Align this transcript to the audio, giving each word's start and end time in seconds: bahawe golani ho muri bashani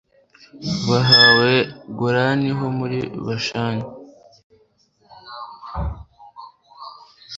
bahawe 0.89 1.51
golani 1.97 2.49
ho 2.57 2.65
muri 2.77 2.99
bashani 3.25 3.85